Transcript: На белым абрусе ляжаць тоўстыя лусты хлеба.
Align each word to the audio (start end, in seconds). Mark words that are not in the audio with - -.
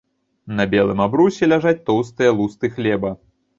На 0.59 0.65
белым 0.71 1.03
абрусе 1.05 1.51
ляжаць 1.53 1.75
тоўстыя 1.91 2.35
лусты 2.41 2.75
хлеба. 2.75 3.15